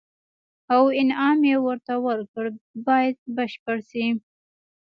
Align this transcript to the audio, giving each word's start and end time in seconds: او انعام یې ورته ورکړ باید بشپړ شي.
او 0.73 0.83
انعام 1.01 1.39
یې 1.49 1.57
ورته 1.65 1.93
ورکړ 2.05 2.45
باید 2.87 3.15
بشپړ 3.35 3.77
شي. 3.89 4.07